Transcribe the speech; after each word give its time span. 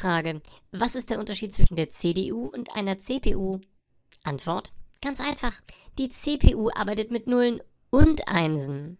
Frage, 0.00 0.40
was 0.72 0.94
ist 0.94 1.10
der 1.10 1.18
Unterschied 1.18 1.52
zwischen 1.52 1.76
der 1.76 1.90
CDU 1.90 2.46
und 2.46 2.74
einer 2.74 2.98
CPU? 2.98 3.60
Antwort, 4.22 4.70
ganz 5.02 5.20
einfach, 5.20 5.60
die 5.98 6.08
CPU 6.08 6.70
arbeitet 6.74 7.10
mit 7.10 7.26
Nullen 7.26 7.60
und 7.90 8.26
Einsen. 8.26 8.96